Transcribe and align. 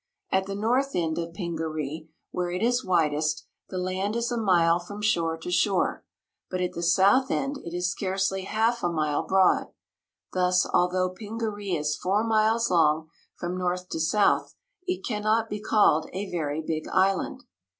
At 0.31 0.47
the 0.47 0.55
north 0.55 0.95
end 0.95 1.19
of 1.19 1.31
Pingaree, 1.35 2.09
where 2.31 2.49
it 2.49 2.63
is 2.63 2.83
widest, 2.83 3.45
the 3.69 3.77
land 3.77 4.15
is 4.15 4.31
a 4.31 4.35
mile 4.39 4.79
from 4.79 4.99
shore 4.99 5.37
to 5.37 5.51
shore, 5.51 6.03
but 6.49 6.59
at 6.59 6.73
the 6.73 6.81
south 6.81 7.29
end 7.29 7.59
it 7.59 7.75
is 7.77 7.91
scarcely 7.91 8.45
half 8.45 8.81
a 8.83 8.89
mile 8.89 9.21
broad; 9.21 9.67
thus, 10.33 10.65
although 10.67 11.11
Pingaree 11.11 11.75
is 11.75 11.95
four 11.95 12.23
miles 12.23 12.71
long, 12.71 13.11
from 13.35 13.55
north 13.55 13.89
to 13.89 13.99
south, 13.99 14.55
it 14.87 15.05
cannot 15.05 15.51
be 15.51 15.61
called 15.61 16.09
a 16.13 16.27
very 16.31 16.63
big 16.65 16.87
island. 16.87 17.43